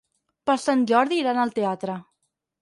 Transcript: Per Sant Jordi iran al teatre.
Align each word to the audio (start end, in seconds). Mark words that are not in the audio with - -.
Per 0.49 0.55
Sant 0.61 0.81
Jordi 0.91 1.19
iran 1.25 1.43
al 1.43 1.53
teatre. 1.59 1.99